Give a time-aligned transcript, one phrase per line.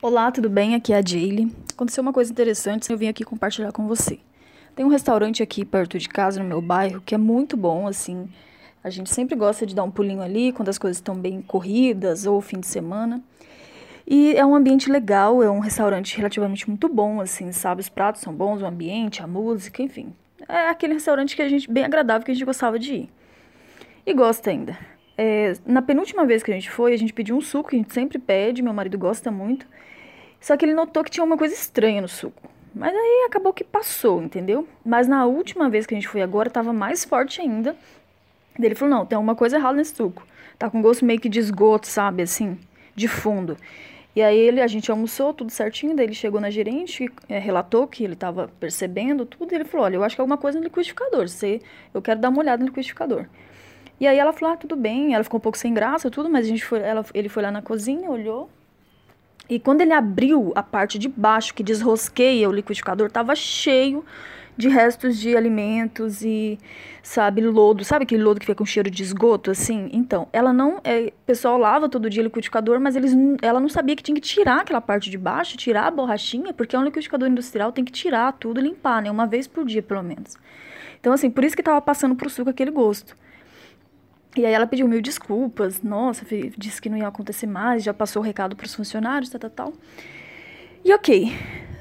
[0.00, 0.76] Olá, tudo bem?
[0.76, 1.52] Aqui é a Jaylee.
[1.72, 4.20] Aconteceu uma coisa interessante, eu vim aqui compartilhar com você.
[4.76, 8.28] Tem um restaurante aqui perto de casa, no meu bairro, que é muito bom, assim.
[8.82, 12.26] A gente sempre gosta de dar um pulinho ali quando as coisas estão bem corridas
[12.26, 13.20] ou fim de semana.
[14.06, 17.80] E é um ambiente legal, é um restaurante relativamente muito bom, assim, sabe?
[17.80, 20.14] Os pratos são bons, o ambiente, a música, enfim.
[20.48, 23.10] É aquele restaurante que a gente, bem agradável, que a gente gostava de ir.
[24.06, 24.78] E gosta ainda.
[25.20, 27.78] É, na penúltima vez que a gente foi, a gente pediu um suco, que a
[27.80, 29.66] gente sempre pede, meu marido gosta muito.
[30.40, 32.48] Só que ele notou que tinha uma coisa estranha no suco.
[32.72, 34.68] Mas aí acabou que passou, entendeu?
[34.84, 37.74] Mas na última vez que a gente foi agora, tava mais forte ainda.
[38.56, 40.24] Ele falou: não, tem alguma coisa errada nesse suco.
[40.56, 42.22] Tá com gosto meio que de esgoto, sabe?
[42.22, 42.56] Assim,
[42.94, 43.56] de fundo.
[44.14, 47.86] E aí ele, a gente almoçou tudo certinho, daí ele chegou na gerente, é, relatou
[47.88, 50.58] que ele estava percebendo tudo, e ele falou: "Olha, eu acho que é alguma coisa
[50.58, 51.60] no liquidificador, você,
[51.92, 53.26] eu quero dar uma olhada no liquidificador".
[54.00, 55.14] E aí ela falou: "Ah, tudo bem".
[55.14, 57.50] Ela ficou um pouco sem graça, tudo, mas a gente foi, ela, ele foi lá
[57.50, 58.48] na cozinha, olhou,
[59.48, 64.04] e quando ele abriu a parte de baixo, que desrosqueia o liquidificador, estava cheio
[64.58, 66.58] de restos de alimentos e,
[67.02, 67.82] sabe, lodo.
[67.82, 69.88] Sabe aquele lodo que fica com cheiro de esgoto, assim?
[69.92, 70.80] Então, ela não...
[70.84, 74.16] É, o pessoal lava todo dia o liquidificador, mas eles, ela não sabia que tinha
[74.16, 77.84] que tirar aquela parte de baixo, tirar a borrachinha, porque é um liquidificador industrial, tem
[77.84, 79.10] que tirar tudo e limpar, né?
[79.10, 80.36] Uma vez por dia, pelo menos.
[81.00, 83.16] Então, assim, por isso que estava passando pro suco aquele gosto.
[84.38, 86.24] E aí ela pediu mil desculpas, nossa,
[86.56, 89.50] disse que não ia acontecer mais, já passou o recado para os funcionários, tal, tal,
[89.50, 89.72] tal.
[90.84, 91.32] E ok,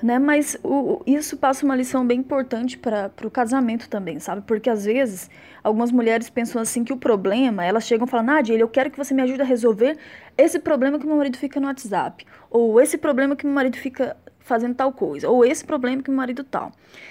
[0.00, 0.20] né?
[0.20, 4.42] Mas o, isso passa uma lição bem importante para o casamento também, sabe?
[4.46, 5.28] Porque às vezes
[5.64, 8.98] algumas mulheres pensam assim que o problema, elas chegam e falam, Nadia, eu quero que
[8.98, 9.98] você me ajude a resolver
[10.38, 14.16] esse problema que meu marido fica no WhatsApp, ou esse problema que meu marido fica
[14.44, 16.70] fazendo tal coisa, ou esse problema que o marido tal.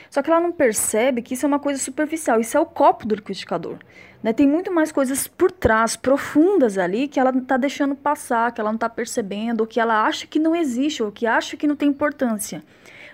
[0.10, 3.08] Só que ela não percebe que isso é uma coisa superficial, isso é o copo
[3.08, 3.78] do liquidificador.
[4.22, 4.32] Né?
[4.32, 8.70] Tem muito mais coisas por trás, profundas ali, que ela está deixando passar, que ela
[8.70, 11.76] não está percebendo, ou que ela acha que não existe, ou que acha que não
[11.76, 12.64] tem importância.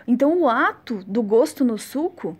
[0.06, 2.38] Então o ato do gosto no suco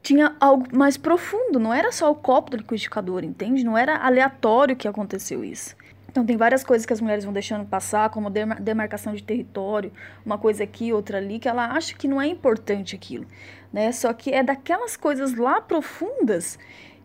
[0.00, 3.64] tinha algo mais profundo, não era só o copo do liquidificador, entende?
[3.64, 5.74] Não era aleatório que aconteceu isso.
[6.10, 9.92] Então, tem várias coisas que as mulheres vão deixando passar, como demarcação de território,
[10.26, 13.24] uma coisa aqui, outra ali, que ela acha que não é importante aquilo,
[13.72, 13.92] né?
[13.92, 16.58] Só que é daquelas coisas lá profundas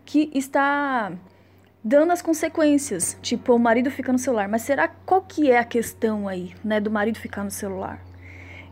[0.04, 1.12] que está
[1.84, 3.16] dando as consequências.
[3.22, 4.48] Tipo, o marido fica no celular.
[4.48, 8.04] Mas será qual que é a questão aí, né, do marido ficar no celular?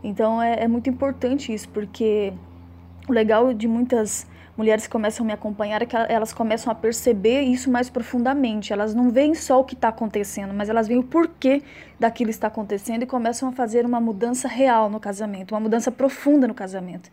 [0.02, 2.32] Então, é, é muito importante isso, porque
[3.08, 4.26] o legal de muitas
[4.56, 8.72] mulheres que começam a me acompanhar é que elas começam a perceber isso mais profundamente.
[8.72, 11.62] Elas não veem só o que está acontecendo, mas elas veem o porquê
[11.98, 16.46] daquilo está acontecendo e começam a fazer uma mudança real no casamento, uma mudança profunda
[16.46, 17.10] no casamento.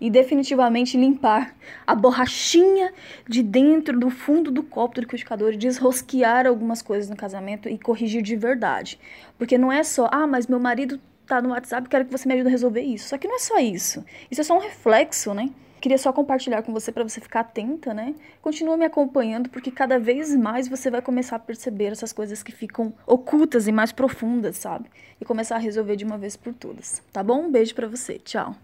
[0.00, 1.54] E definitivamente limpar
[1.86, 2.92] a borrachinha
[3.28, 8.20] de dentro do fundo do copo do liquidificador desrosquear algumas coisas no casamento e corrigir
[8.20, 8.98] de verdade.
[9.38, 12.34] Porque não é só, ah, mas meu marido tá no WhatsApp, quero que você me
[12.34, 13.08] ajude a resolver isso.
[13.08, 14.04] Só que não é só isso.
[14.30, 15.48] Isso é só um reflexo, né?
[15.84, 18.14] Queria só compartilhar com você para você ficar atenta, né?
[18.40, 22.52] Continua me acompanhando porque cada vez mais você vai começar a perceber essas coisas que
[22.52, 24.88] ficam ocultas e mais profundas, sabe?
[25.20, 27.02] E começar a resolver de uma vez por todas.
[27.12, 27.42] Tá bom?
[27.42, 28.18] Um beijo para você.
[28.18, 28.56] Tchau.